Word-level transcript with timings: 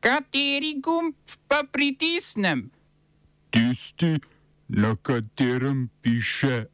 Kateri 0.00 0.78
gumb 0.80 1.14
pa 1.48 1.62
pritisnem? 1.72 2.70
Tisti, 3.50 4.20
na 4.68 4.96
katerem 5.02 5.88
piše 6.02 6.66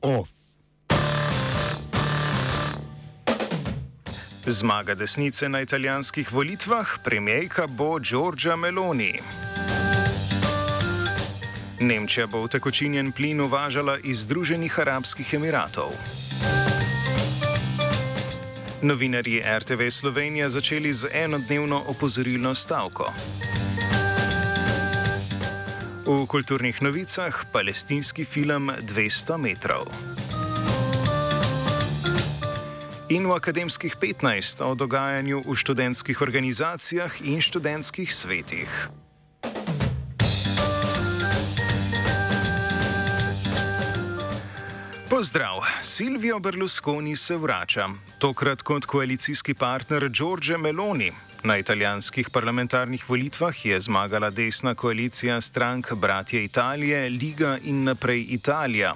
OF. 0.00 0.28
Zmaga 4.46 4.94
desnice 4.94 5.48
na 5.48 5.60
italijanskih 5.60 6.32
volitvah, 6.32 6.98
premijejka 7.04 7.66
bo 7.66 7.98
Giorgia 8.00 8.56
Meloni. 8.56 9.20
Nemčija 11.80 12.26
bo 12.26 12.42
utekočinjen 12.42 13.12
plin 13.12 13.40
uvažala 13.40 13.98
iz 14.04 14.18
Združenih 14.18 14.78
arabskih 14.78 15.34
emiratov. 15.34 15.90
Novinarji 18.86 19.42
RTV 19.58 19.90
Slovenija 19.90 20.48
začeli 20.48 20.92
z 20.94 21.08
enodnevno 21.12 21.82
opozorilno 21.86 22.54
stavko. 22.54 23.12
V 26.06 26.26
kulturnih 26.26 26.82
novicah 26.82 27.44
palestinski 27.52 28.24
film 28.24 28.70
200 28.82 29.38
metrov. 29.42 29.90
In 33.08 33.26
v 33.26 33.34
akademskih 33.34 33.96
15 33.98 34.62
o 34.62 34.74
dogajanju 34.74 35.42
v 35.42 35.56
študentskih 35.56 36.22
organizacijah 36.22 37.10
in 37.26 37.42
študentskih 37.42 38.14
svetih. 38.14 38.70
Pozdrav, 45.16 45.64
Silvio 45.82 46.38
Berlusconi 46.38 47.16
se 47.16 47.36
vrača, 47.36 47.88
tokrat 48.18 48.62
kot 48.62 48.84
koalicijski 48.84 49.54
partner 49.54 50.10
Giorgio 50.12 50.58
Meloni. 50.58 51.12
Na 51.44 51.56
italijanskih 51.56 52.28
parlamentarnih 52.30 53.08
volitvah 53.08 53.66
je 53.66 53.80
zmagala 53.80 54.30
desna 54.30 54.74
koalicija 54.74 55.40
strank 55.40 55.94
Bratje 55.94 56.42
Italije, 56.44 57.08
Liga 57.08 57.58
in 57.62 57.84
naprej 57.84 58.26
Italija. 58.28 58.92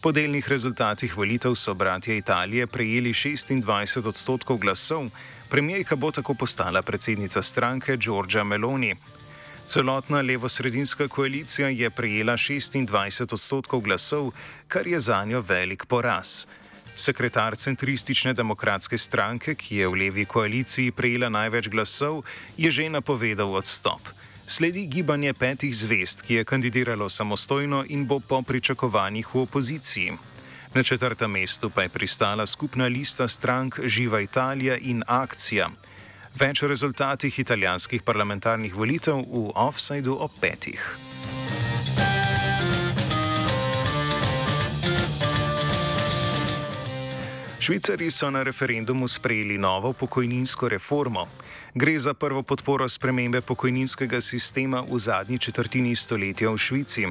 Po 0.00 0.12
delnih 0.12 0.48
rezultatih 0.48 1.16
volitev 1.16 1.54
so 1.54 1.74
Bratje 1.74 2.16
Italije 2.16 2.66
prejeli 2.66 3.10
26 3.10 4.08
odstotkov 4.08 4.58
glasov, 4.58 5.10
premijejka 5.50 5.96
bo 5.96 6.10
tako 6.10 6.34
postala 6.34 6.82
predsednica 6.82 7.42
stranke 7.42 7.96
Giorgia 7.96 8.44
Meloni. 8.44 8.94
Celotna 9.66 10.20
levo-sredinska 10.20 11.08
koalicija 11.08 11.68
je 11.68 11.90
prejela 11.90 12.36
26 12.36 13.32
odstotkov 13.32 13.80
glasov, 13.80 14.30
kar 14.68 14.86
je 14.86 15.00
za 15.00 15.24
njo 15.24 15.40
velik 15.40 15.84
poraz. 15.86 16.46
Sekretar 16.96 17.56
centristične 17.56 18.32
demokratske 18.32 18.98
stranke, 18.98 19.54
ki 19.54 19.76
je 19.76 19.88
v 19.88 19.94
levi 19.94 20.24
koaliciji 20.24 20.92
prejela 20.92 21.28
največ 21.28 21.68
glasov, 21.68 22.22
je 22.56 22.70
že 22.70 22.86
napovedal 22.88 23.54
odstop. 23.54 24.00
Sledi 24.46 24.86
gibanje 24.86 25.34
petih 25.34 25.76
zvest, 25.76 26.22
ki 26.22 26.34
je 26.34 26.44
kandidiralo 26.44 27.08
samostojno 27.08 27.84
in 27.88 28.06
bo 28.06 28.20
po 28.20 28.42
pričakovanjih 28.42 29.34
v 29.34 29.40
opoziciji. 29.40 30.12
Na 30.74 30.82
četrtem 30.82 31.30
mestu 31.30 31.70
pa 31.70 31.82
je 31.82 31.88
pristala 31.88 32.46
skupna 32.46 32.86
lista 32.86 33.28
strank 33.28 33.80
Živa 33.84 34.20
Italija 34.20 34.76
in 34.76 35.02
Akcija. 35.06 35.70
Več 36.36 36.60
o 36.60 36.68
rezultatih 36.68 37.32
italijanskih 37.40 38.02
parlamentarnih 38.04 38.74
volitev 38.76 39.22
v 39.24 39.52
offsajdu 39.56 40.18
ob 40.20 40.34
petih. 40.36 40.82
Švicari 47.56 48.10
so 48.12 48.28
na 48.30 48.42
referendumu 48.44 49.08
sprejeli 49.08 49.56
novo 49.58 49.94
pokojninsko 49.96 50.68
reformo. 50.68 51.24
Gre 51.74 51.98
za 51.98 52.12
prvo 52.14 52.42
podporo 52.42 52.88
spremembe 52.88 53.40
pokojninskega 53.40 54.20
sistema 54.20 54.84
v 54.84 54.98
zadnji 54.98 55.38
četrtini 55.38 55.96
stoletja 55.96 56.52
v 56.52 56.58
Švici. 56.58 57.06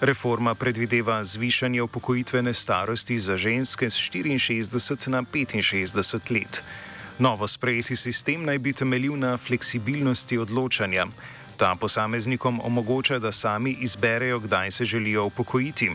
Reforma 0.00 0.54
predvideva 0.54 1.24
zvišanje 1.24 1.82
upokojitvene 1.82 2.54
starosti 2.54 3.18
za 3.18 3.36
ženske 3.36 3.90
z 3.90 3.96
64 4.16 5.12
na 5.12 5.22
65 5.22 6.32
let. 6.32 6.62
Novo 7.18 7.48
sprejeti 7.48 7.96
sistem 7.96 8.44
naj 8.44 8.58
bi 8.58 8.72
temeljil 8.72 9.16
na 9.18 9.36
fleksibilnosti 9.36 10.38
odločanja. 10.38 11.06
Ta 11.56 11.74
posameznikom 11.74 12.60
omogoča, 12.64 13.18
da 13.18 13.32
sami 13.32 13.76
izberejo, 13.80 14.38
kdaj 14.40 14.70
se 14.70 14.84
želijo 14.84 15.24
upokojiti. 15.24 15.90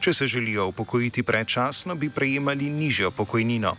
Če 0.00 0.12
se 0.12 0.26
želijo 0.26 0.66
upokojiti 0.66 1.22
predčasno, 1.22 1.94
bi 1.94 2.10
prejemali 2.10 2.70
nižjo 2.70 3.10
pokojnino. 3.10 3.76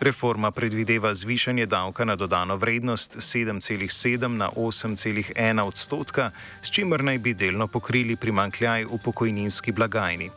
Reforma 0.00 0.50
predvideva 0.50 1.14
zvišanje 1.14 1.66
davka 1.66 2.04
na 2.04 2.16
dodano 2.16 2.56
vrednost 2.56 3.16
7,7 3.16 4.26
na 4.26 4.50
8,1 4.50 5.62
odstotka, 5.62 6.30
s 6.62 6.70
čimer 6.70 7.04
naj 7.04 7.18
bi 7.18 7.34
delno 7.34 7.66
pokrili 7.66 8.16
primankljaj 8.16 8.84
v 8.84 8.98
pokojninski 9.04 9.72
blagajni. 9.72 10.30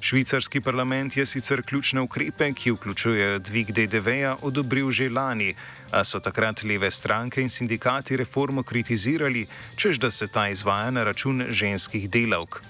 Švicarski 0.00 0.60
parlament 0.60 1.16
je 1.16 1.26
sicer 1.26 1.62
ključne 1.62 2.00
ukrepe, 2.00 2.52
ki 2.52 2.70
vključujejo 2.70 3.38
dvig 3.38 3.72
DDV-ja, 3.72 4.36
odobril 4.42 4.90
že 4.90 5.08
lani, 5.10 5.54
a 5.90 6.04
so 6.04 6.20
takrat 6.20 6.62
leve 6.62 6.90
stranke 6.90 7.42
in 7.42 7.48
sindikati 7.48 8.16
reformo 8.16 8.62
kritizirali, 8.62 9.46
čež 9.76 9.98
da 9.98 10.10
se 10.10 10.26
ta 10.26 10.48
izvaja 10.48 10.90
na 10.90 11.04
račun 11.04 11.46
ženskih 11.48 12.10
delavk. 12.10 12.60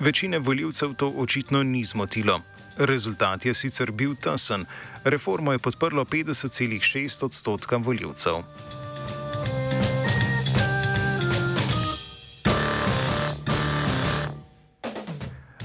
Večine 0.00 0.38
voljivcev 0.38 0.94
to 0.94 1.08
očitno 1.08 1.62
ni 1.62 1.84
zmotilo. 1.84 2.40
Rezultat 2.76 3.46
je 3.46 3.54
sicer 3.54 3.90
bil 3.92 4.14
tesen, 4.14 4.66
reformo 5.04 5.52
je 5.52 5.58
podprlo 5.58 6.04
50,6 6.04 7.24
odstotka 7.24 7.76
voljivcev. 7.76 8.42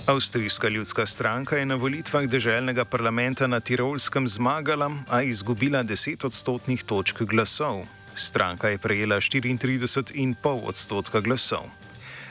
Avstrijska 0.05 0.67
ljudska 0.67 1.05
stranka 1.05 1.57
je 1.57 1.65
na 1.65 1.75
volitvah 1.75 2.23
državnega 2.23 2.85
parlamenta 2.85 3.47
na 3.47 3.59
Tirolskem 3.59 4.27
zmagala, 4.27 4.91
a 5.07 5.21
izgubila 5.21 5.83
10 5.83 6.25
odstotnih 6.25 6.83
točk 6.83 7.21
glasov. 7.21 7.85
Stranka 8.15 8.69
je 8.69 8.77
prejela 8.77 9.15
34,5 9.15 10.35
odstotka 10.67 11.19
glasov. 11.19 11.71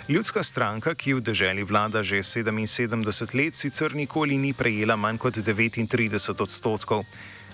Ljudska 0.09 0.43
stranka, 0.43 0.95
ki 0.95 1.15
v 1.15 1.21
državi 1.21 1.63
vlada 1.63 2.03
že 2.03 2.21
77 2.21 3.35
let, 3.35 3.55
sicer 3.55 3.95
nikoli 3.95 4.37
ni 4.39 4.53
prejela 4.53 4.97
manj 4.97 5.19
kot 5.19 5.37
39 5.37 6.43
odstotkov. 6.43 7.05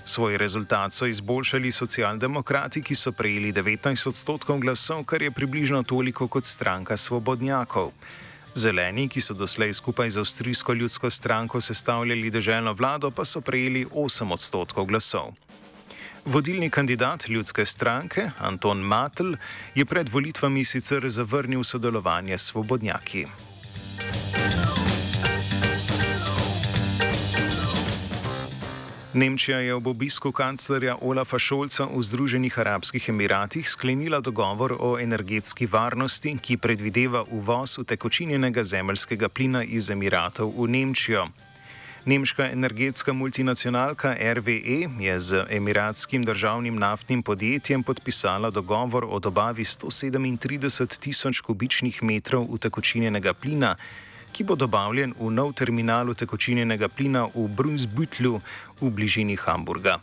Svoj 0.05 0.39
rezultat 0.39 0.93
so 0.93 1.07
izboljšali 1.07 1.73
socialdemokrati, 1.73 2.83
ki 2.83 2.95
so 2.95 3.13
prejeli 3.13 3.53
19 3.53 4.09
odstotkov 4.09 4.59
glasov, 4.59 5.05
kar 5.05 5.23
je 5.23 5.31
približno 5.31 5.83
toliko 5.83 6.29
kot 6.29 6.45
stranka 6.45 6.97
svobodnjakov. 6.97 7.93
Zeleni, 8.55 9.09
ki 9.09 9.21
so 9.21 9.35
doslej 9.35 9.75
skupaj 9.75 10.11
z 10.11 10.19
Avstrijsko 10.19 10.75
ljudsko 10.75 11.11
stranko 11.11 11.61
sestavljali 11.61 12.31
državno 12.31 12.73
vlado, 12.73 13.11
pa 13.11 13.25
so 13.25 13.41
prejeli 13.41 13.87
8 13.87 14.33
odstotkov 14.33 14.87
glasov. 14.87 15.33
Vodilni 16.25 16.71
kandidat 16.71 17.29
ljudske 17.29 17.67
stranke, 17.67 18.31
Anton 18.39 18.81
Matl, 18.81 19.33
je 19.75 19.85
pred 19.85 20.09
volitvami 20.09 20.65
sicer 20.65 21.09
zavrnil 21.09 21.65
sodelovanje 21.65 22.39
s 22.39 22.43
svobodnjaki. 22.53 23.27
Nemčija 29.19 29.59
je 29.59 29.75
ob 29.75 29.87
obisku 29.87 30.31
kanclerja 30.33 30.97
Olafa 31.01 31.39
Šolca 31.39 31.89
v 31.91 32.03
Združenih 32.03 32.59
arabskih 32.59 33.09
emiratih 33.09 33.67
sklenila 33.67 34.21
dogovor 34.21 34.77
o 34.79 34.95
energetski 34.99 35.67
varnosti, 35.67 36.37
ki 36.39 36.57
predvideva 36.57 37.25
uvoz 37.31 37.79
utekočinjenega 37.83 38.63
zemljskega 38.63 39.29
plina 39.29 39.65
iz 39.65 39.91
Emiratov 39.91 40.55
v 40.55 40.69
Nemčijo. 40.71 41.27
Nemška 42.07 42.47
energetska 42.53 43.13
multinacionalka 43.13 44.15
RWE 44.15 44.87
je 45.03 45.21
z 45.21 45.45
emiratskim 45.51 46.23
državnim 46.23 46.79
naftnim 46.79 47.23
podjetjem 47.23 47.83
podpisala 47.83 48.51
dogovor 48.51 49.05
o 49.11 49.19
dobavi 49.19 49.65
137 49.65 50.99
tisoč 50.99 51.41
kubičnih 51.41 52.03
metrov 52.03 52.47
utekočinjenega 52.49 53.35
plina 53.35 53.75
ki 54.39 54.45
bo 54.47 54.55
dobavljen 54.55 55.17
v 55.19 55.33
nov 55.35 55.51
terminal 55.59 56.13
utekočinjenega 56.15 56.87
plina 56.95 57.25
v 57.27 57.49
Brunsbüttlu 57.51 58.39
v 58.79 58.91
bližini 58.95 59.35
Hamburga. 59.35 59.99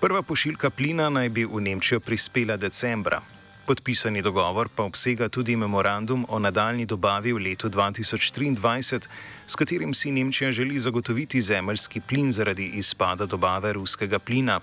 Prva 0.00 0.20
pošiljka 0.20 0.68
plina 0.68 1.08
naj 1.08 1.32
bi 1.32 1.46
v 1.48 1.62
Nemčijo 1.64 2.00
prispela 2.04 2.58
decembra. 2.60 3.22
Podpisani 3.64 4.20
dogovor 4.20 4.68
pa 4.68 4.84
obsega 4.84 5.30
tudi 5.32 5.56
memorandum 5.56 6.26
o 6.28 6.36
nadaljni 6.36 6.84
dobavi 6.84 7.32
v 7.32 7.40
letu 7.40 7.72
2023, 7.72 9.08
s 9.46 9.56
katerim 9.56 9.94
si 9.96 10.12
Nemčija 10.12 10.52
želi 10.52 10.76
zagotoviti 10.76 11.40
zemljski 11.40 12.00
plin 12.00 12.32
zaradi 12.32 12.66
izpada 12.76 13.24
dobave 13.24 13.72
ruskega 13.72 14.18
plina. 14.18 14.60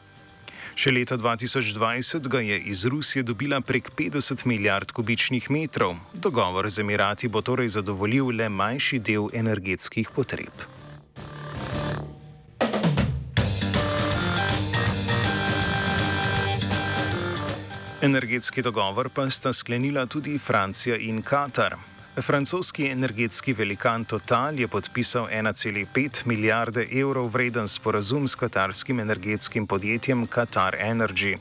Še 0.71 0.91
leta 0.95 1.17
2020 1.19 2.27
ga 2.31 2.39
je 2.39 2.57
iz 2.71 2.85
Rusije 2.85 3.23
dobila 3.23 3.61
prek 3.61 3.91
50 3.97 4.45
milijard 4.45 4.91
kubičnih 4.91 5.49
metrov. 5.51 5.95
Dogovor 6.13 6.69
z 6.69 6.79
Emirati 6.79 7.27
bo 7.27 7.41
torej 7.41 7.75
zadovoljil 7.75 8.31
le 8.31 8.49
manjši 8.49 8.99
del 8.99 9.27
energetskih 9.33 10.09
potreb. 10.15 10.63
Energetski 18.01 18.61
dogovor 18.61 19.11
pa 19.13 19.29
sta 19.29 19.53
sklenila 19.53 20.05
tudi 20.05 20.39
Francija 20.39 20.97
in 20.97 21.21
Katar. 21.21 21.90
Francoski 22.19 22.89
energetski 22.91 23.53
velikan 23.53 24.05
Total 24.05 24.59
je 24.59 24.67
podpisal 24.67 25.27
1,5 25.31 26.25
milijarde 26.25 26.87
evrov 26.91 27.27
vreden 27.27 27.67
sporazum 27.67 28.27
s 28.27 28.35
katarskim 28.35 28.99
energetskim 28.99 29.67
podjetjem 29.67 30.27
Qatar 30.27 30.75
Energy. 30.79 31.37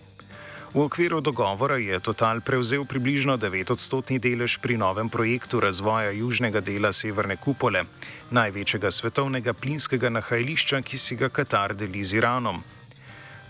V 0.75 0.81
okviru 0.81 1.21
dogovora 1.21 1.77
je 1.77 2.01
Total 2.01 2.41
prevzel 2.41 2.85
približno 2.85 3.37
9-odstotni 3.37 4.21
delež 4.23 4.59
pri 4.63 4.77
novem 4.79 5.09
projektu 5.09 5.61
razvoja 5.61 6.11
južnega 6.11 6.61
dela 6.61 6.93
Severne 6.93 7.37
Kupole, 7.37 7.83
največjega 8.31 8.91
svetovnega 8.91 9.53
plinskega 9.53 10.09
nahajališča, 10.09 10.83
ki 10.83 10.99
si 10.99 11.17
ga 11.17 11.29
Katar 11.29 11.75
deli 11.75 12.05
z 12.05 12.23
Iranom. 12.23 12.63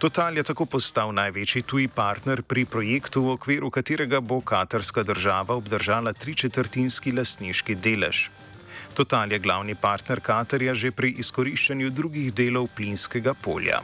Total 0.01 0.33
je 0.33 0.43
tako 0.49 0.65
postal 0.65 1.11
največji 1.13 1.61
tuji 1.69 1.89
partner 1.93 2.41
pri 2.43 2.63
projektu, 2.65 3.21
v 3.21 3.35
okviru 3.37 3.69
katerega 3.69 4.21
bo 4.25 4.39
katarska 4.41 5.03
država 5.05 5.53
obdržala 5.61 6.15
tričetrtinski 6.17 7.13
lasniški 7.13 7.77
delež. 7.77 8.31
Total 8.97 9.29
je 9.33 9.39
glavni 9.39 9.75
partner 9.75 10.25
Katarja 10.25 10.73
že 10.75 10.91
pri 10.91 11.13
izkoriščanju 11.21 11.91
drugih 11.93 12.33
delov 12.33 12.71
plinskega 12.73 13.35
polja. 13.35 13.83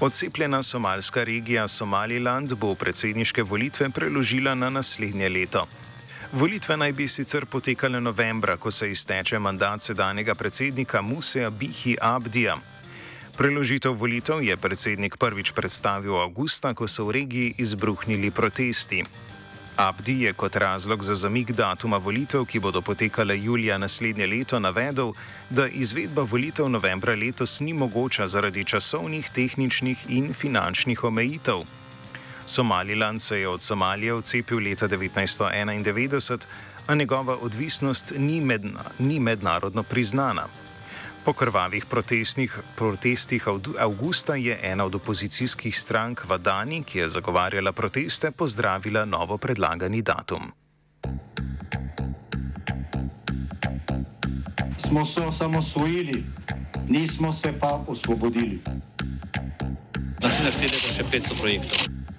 Odcepljena 0.00 0.62
somalska 0.62 1.24
regija 1.24 1.68
Somaliland 1.68 2.54
bo 2.54 2.74
predsedniške 2.74 3.42
volitve 3.42 3.90
preložila 3.90 4.54
na 4.54 4.70
naslednje 4.70 5.28
leto. 5.28 5.66
Volitve 6.32 6.76
naj 6.76 6.92
bi 6.92 7.08
sicer 7.08 7.44
potekale 7.46 8.00
novembra, 8.00 8.56
ko 8.56 8.70
se 8.70 8.90
izteče 8.90 9.38
mandat 9.38 9.82
sedanjega 9.82 10.34
predsednika 10.34 11.02
Museja 11.02 11.50
Bihi 11.50 11.96
Abdija. 12.00 12.54
Preložitev 13.36 13.92
volitev 13.92 14.42
je 14.42 14.56
predsednik 14.56 15.16
prvič 15.16 15.50
predstavil 15.52 16.14
avgusta, 16.20 16.70
ko 16.74 16.86
so 16.88 17.08
v 17.08 17.16
regiji 17.18 17.54
izbruhnili 17.58 18.30
protesti. 18.30 19.02
Abdi 19.76 20.20
je 20.22 20.32
kot 20.32 20.56
razlog 20.56 21.02
za 21.02 21.14
zamik 21.14 21.50
datuma 21.50 21.96
volitev, 21.96 22.44
ki 22.46 22.60
bodo 22.60 22.80
potekale 22.80 23.38
julija 23.38 23.78
naslednje 23.78 24.26
leto, 24.26 24.60
navedel, 24.60 25.12
da 25.50 25.66
izvedba 25.66 26.22
volitev 26.22 26.68
novembra 26.68 27.14
letos 27.14 27.60
ni 27.60 27.72
mogoča 27.72 28.28
zaradi 28.28 28.64
časovnih, 28.64 29.30
tehničnih 29.34 30.06
in 30.08 30.34
finančnih 30.34 31.04
omejitev. 31.04 31.79
Somaliland 32.50 33.22
se 33.22 33.40
je 33.40 33.48
od 33.48 33.62
Somalije 33.62 34.14
odcepil 34.14 34.58
leta 34.58 34.88
1991, 34.88 36.38
a 36.86 36.94
njegova 36.94 37.36
odvisnost 37.36 38.12
ni, 38.18 38.40
medna, 38.40 38.80
ni 38.98 39.20
mednarodno 39.20 39.82
priznana. 39.82 40.42
Po 41.24 41.32
krvavih 41.32 41.86
protestih 42.76 43.48
avgusta 43.78 44.34
je 44.34 44.58
ena 44.62 44.84
od 44.84 44.94
opozicijskih 44.94 45.78
strank 45.78 46.24
Vadani, 46.28 46.82
ki 46.82 46.98
je 46.98 47.08
zagovarjala 47.08 47.72
proteste, 47.72 48.30
pozdravila 48.30 49.04
novo 49.04 49.38
predlagani 49.38 50.02
datum. 50.02 50.50
Smo 54.78 55.04
se 55.04 55.20
osamosvojili, 55.20 56.24
nismo 56.88 57.32
se 57.32 57.52
pa 57.60 57.84
osvobodili. 57.86 58.60
Naslednje 60.22 60.52
število 60.52 60.86
je 60.88 60.94
še 60.94 61.04
500 61.04 61.40
projektov 61.40 61.99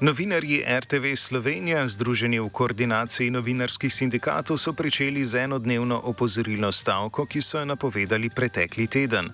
Novinarji 0.00 0.60
RTV 0.68 1.16
Slovenija, 1.16 1.88
združeni 1.88 2.36
v 2.40 2.50
koordinaciji 2.52 3.30
novinarskih 3.32 3.88
sindikatov, 3.88 4.58
so 4.60 4.74
pričeli 4.76 5.24
z 5.24 5.48
enodnevno 5.48 5.96
opozorilno 6.04 6.68
stavko, 6.72 7.24
ki 7.24 7.40
so 7.42 7.58
jo 7.58 7.64
napovedali 7.64 8.28
pretekli 8.28 8.86
teden. 8.86 9.30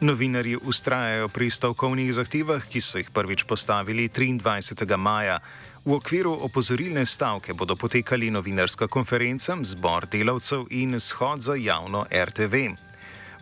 Novinarji 0.00 0.58
ustrajajo 0.60 1.28
pri 1.28 1.48
stavkovnih 1.50 2.12
zahtevah, 2.12 2.68
ki 2.68 2.80
so 2.84 3.00
jih 3.00 3.08
prvič 3.10 3.46
postavili 3.48 4.08
23. 4.08 4.96
maja. 4.96 5.38
V 5.84 5.96
okviru 5.96 6.36
opozorilne 6.40 7.06
stavke 7.06 7.54
bodo 7.54 7.76
potekali 7.76 8.30
novinarska 8.30 8.88
konferenca, 8.88 9.56
zbor 9.62 10.04
delavcev 10.12 10.66
in 10.70 11.00
shod 11.00 11.40
za 11.40 11.56
javno 11.56 12.04
RTV. 12.12 12.76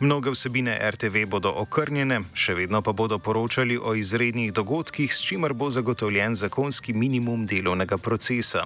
Mnoge 0.02 0.30
vsebine 0.30 0.78
RTV 0.90 1.20
bodo 1.30 1.50
okrnjene, 1.62 2.16
še 2.34 2.56
vedno 2.58 2.80
pa 2.82 2.90
bodo 2.90 3.20
poročali 3.22 3.76
o 3.78 3.92
izrednih 3.94 4.48
dogodkih, 4.50 5.12
s 5.14 5.22
čimer 5.22 5.54
bo 5.54 5.68
zagotovljen 5.70 6.34
zakonski 6.34 6.90
minimum 6.90 7.44
delovnega 7.46 8.00
procesa. 8.02 8.64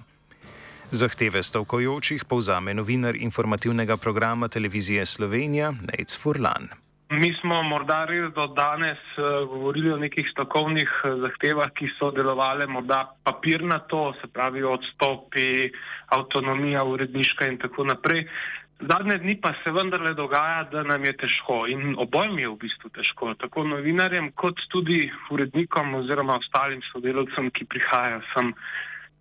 Zahteve 0.91 1.43
stavkojočih 1.45 2.25
povzame 2.25 2.73
novinar 2.73 3.21
informativnega 3.21 3.99
programa 4.01 4.49
televizije 4.49 5.05
Slovenija 5.05 5.75
Nec 5.91 6.17
Furlan. 6.17 6.73
Mi 7.11 7.29
smo 7.41 7.61
morda 7.63 8.01
res 8.09 8.33
do 8.35 8.47
danes 8.57 8.99
uh, 9.15 9.45
govorili 9.47 9.93
o 9.93 10.01
nekih 10.01 10.27
stavkovnih 10.33 10.89
uh, 11.05 11.21
zahtevah, 11.21 11.69
ki 11.77 11.93
so 11.99 12.15
delovale 12.17 12.67
morda 12.67 13.05
papirnato, 13.29 14.15
se 14.23 14.33
pravi 14.33 14.65
odstopi, 14.65 15.69
avtonomija, 16.17 16.83
uredniška 16.83 17.53
in 17.53 17.61
tako 17.61 17.85
naprej. 17.93 18.25
Zadnje 18.81 19.19
dni 19.19 19.41
pa 19.41 19.55
se 19.65 19.73
vendarle 19.73 20.13
dogaja, 20.15 20.65
da 20.73 20.83
nam 20.83 21.05
je 21.05 21.13
težko 21.17 21.63
in 21.67 21.95
obojim 21.99 22.39
je 22.39 22.49
v 22.49 22.57
bistvu 22.61 22.91
težko, 22.93 23.33
tako 23.41 23.65
novinarjem 23.65 24.29
kot 24.37 24.61
tudi 24.69 25.07
urednikom 25.33 25.95
oziroma 26.03 26.37
ostalim 26.37 26.83
sodelovcem, 26.91 27.49
ki 27.57 27.65
prihajajo 27.73 28.21
sem 28.35 28.53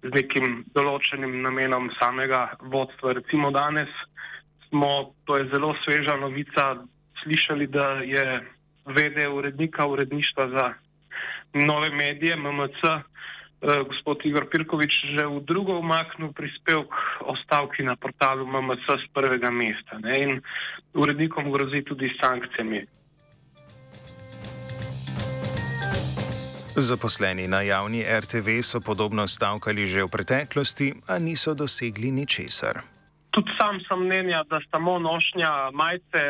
z 0.04 0.12
nekim 0.12 0.66
določenim 0.76 1.40
namenom 1.46 1.88
samega 2.02 2.50
vodstva. 2.74 3.16
Recimo 3.22 3.54
danes 3.56 3.90
smo, 4.68 5.16
to 5.24 5.40
je 5.40 5.48
zelo 5.54 5.72
sveža 5.86 6.18
novica, 6.20 6.74
slišali, 7.24 7.72
da 7.72 8.04
je 8.04 8.42
vede 8.92 9.30
urednika 9.30 9.88
uredništva 9.88 10.50
za 10.52 10.68
nove 11.64 11.90
medije 11.96 12.36
MMC 12.36 12.92
gospod 13.66 14.22
Igor 14.26 14.46
Pirkovič 14.46 15.18
že 15.18 15.26
v 15.26 15.42
drugo 15.42 15.80
umaknil 15.82 16.34
prispevek 16.34 16.90
o 17.26 17.34
stavki 17.46 17.82
na 17.84 17.98
portalu 17.98 18.46
MMC 18.46 18.86
z 18.86 19.06
prvega 19.14 19.50
mesta 19.50 19.98
ne? 19.98 20.14
in 20.22 20.32
urednikom 20.94 21.50
grozi 21.52 21.82
tudi 21.82 22.14
sankcijami. 22.22 22.86
Zaposleni 26.76 27.48
na 27.48 27.62
javni 27.62 28.04
RTV 28.04 28.60
so 28.62 28.84
podobno 28.84 29.28
stavkali 29.28 29.88
že 29.88 30.04
v 30.04 30.12
preteklosti, 30.12 30.88
a 31.08 31.18
niso 31.20 31.56
dosegli 31.56 32.12
ničesar. 32.12 32.84
Tudi 33.32 33.52
sam 33.56 33.80
sem 33.88 34.00
mnenja, 34.00 34.44
da 34.48 34.60
samo 34.72 35.00
nošnja 35.00 35.72
majice, 35.72 36.22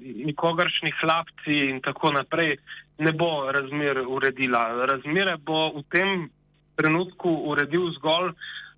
nikogaršni 0.00 0.92
hlapci 1.00 1.72
in 1.72 1.80
tako 1.80 2.12
naprej 2.12 2.56
ne 2.98 3.12
bo 3.12 3.48
razmer 3.52 4.04
uredila. 4.08 4.84
Razmere 4.84 5.36
bo 5.40 5.72
v 5.72 5.82
tem 5.88 6.28
trenutku 6.76 7.30
uredil 7.50 7.90
zgolj 7.98 8.32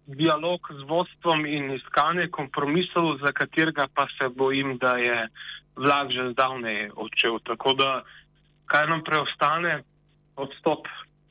dialog 0.07 0.69
z 0.71 0.87
vodstvom 0.87 1.47
in 1.47 1.71
iskanje 1.75 2.29
kompromisov, 2.31 3.19
za 3.19 3.33
katerega 3.33 3.89
pa 3.95 4.07
se 4.19 4.29
bojim, 4.29 4.79
da 4.79 4.97
je 4.97 5.29
vlak 5.77 6.11
že 6.11 6.31
zdavnej 6.33 6.91
odšel. 6.95 7.39
Tako 7.43 7.75
da, 7.75 7.91
kaj 8.67 8.87
nam 8.87 9.03
preostane, 9.05 9.83
odstop, 10.37 10.87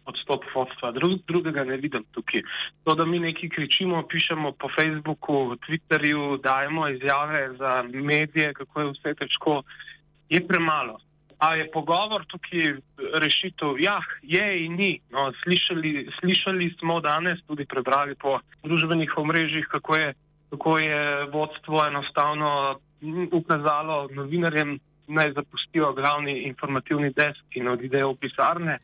odstop 0.05 0.43
vodstva. 0.55 0.91
Drug, 0.91 1.23
drugega 1.27 1.63
ne 1.63 1.77
vidim 1.77 2.03
tukaj. 2.11 2.43
To, 2.83 2.95
da 2.95 3.05
mi 3.05 3.19
nekaj 3.19 3.49
kričimo, 3.49 4.03
pišemo 4.07 4.51
po 4.51 4.69
Facebooku, 4.75 5.55
Twitterju, 5.65 6.41
dajemo 6.43 6.89
izjave 6.89 7.55
za 7.57 7.83
medije, 7.83 8.53
kako 8.53 8.81
je 8.81 8.91
vse 8.91 9.13
težko, 9.23 9.61
je 10.29 10.47
premalo. 10.47 10.99
A 11.37 11.55
je 11.55 11.67
pogovor 11.71 12.25
tukaj 12.31 12.77
rešitev? 13.19 13.79
Ja, 13.79 13.99
je 14.21 14.65
in 14.65 14.75
ni. 14.79 14.99
No, 15.11 15.31
slišali, 15.43 16.07
slišali 16.19 16.71
smo 16.79 17.01
danes, 17.01 17.43
tudi 17.47 17.65
prebrali 17.65 18.15
po 18.15 18.39
družbenih 18.63 19.17
omrežjih, 19.17 19.67
kako 19.71 19.95
je, 19.95 20.13
kako 20.49 20.77
je 20.79 21.25
vodstvo 21.33 21.85
enostavno 21.87 22.79
ukazalo 23.31 24.07
novinarjem, 24.11 24.79
naj 25.07 25.31
zapustijo 25.35 25.93
glavni 25.93 26.47
informativni 26.47 27.11
desk 27.13 27.59
in 27.59 27.67
odidejo 27.67 28.13
v 28.15 28.21
pisarne. 28.25 28.79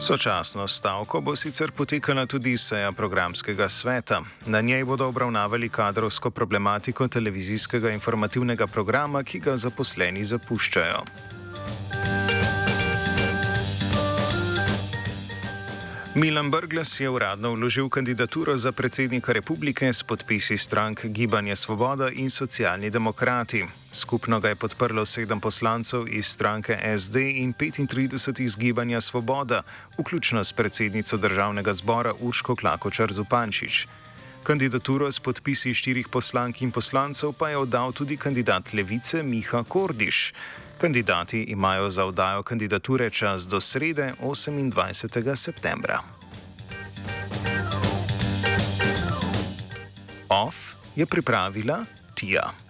Sočasno 0.00 0.68
s 0.68 0.76
stavko 0.76 1.20
bo 1.20 1.36
sicer 1.36 1.70
potekala 1.76 2.26
tudi 2.26 2.56
seja 2.58 2.92
programskega 2.92 3.68
sveta. 3.68 4.22
Na 4.46 4.60
njej 4.60 4.84
bodo 4.84 5.08
obravnavali 5.08 5.68
kadrovsko 5.68 6.30
problematiko 6.30 7.08
televizijskega 7.08 7.90
informativnega 7.90 8.66
programa, 8.66 9.22
ki 9.22 9.38
ga 9.38 9.56
zaposleni 9.56 10.24
zapuščajo. 10.24 11.04
Milan 16.20 16.50
Brgles 16.50 17.00
je 17.00 17.08
uradno 17.08 17.54
vložil 17.54 17.88
kandidaturo 17.88 18.56
za 18.56 18.72
predsednika 18.72 19.32
republike 19.32 19.92
s 19.92 20.02
podpisi 20.02 20.58
strank 20.58 21.04
Gibanje 21.04 21.56
Svoboda 21.56 22.10
in 22.10 22.30
Socialni 22.30 22.90
demokrati. 22.90 23.64
Skupno 23.92 24.40
ga 24.40 24.48
je 24.48 24.54
podprlo 24.54 25.06
sedem 25.06 25.40
poslancev 25.40 26.04
iz 26.08 26.26
stranke 26.26 26.76
SD 26.98 27.16
in 27.16 27.54
35 27.54 28.40
iz 28.40 28.56
Gibanja 28.56 29.00
Svoboda, 29.00 29.62
vključno 29.98 30.44
s 30.44 30.52
predsednico 30.52 31.16
državnega 31.16 31.72
zbora 31.72 32.12
Urško 32.20 32.56
Klakočar 32.56 33.12
Zupančič. 33.12 33.86
Kandidaturo 34.42 35.12
s 35.12 35.20
podpisi 35.20 35.74
štirih 35.74 36.08
poslank 36.08 36.62
in 36.62 36.70
poslancev 36.72 37.32
pa 37.32 37.50
je 37.52 37.56
oddal 37.60 37.92
tudi 37.92 38.16
kandidat 38.16 38.72
levice 38.72 39.22
Miha 39.22 39.64
Kordiš. 39.68 40.32
Kandidati 40.80 41.42
imajo 41.42 41.90
za 41.90 42.04
oddajo 42.04 42.42
kandidature 42.42 43.10
čas 43.10 43.48
do 43.48 43.60
srede 43.60 44.12
28. 44.22 45.36
septembra. 45.36 46.00
OF 50.28 50.56
je 50.96 51.06
pripravila 51.06 51.84
Tija. 52.14 52.69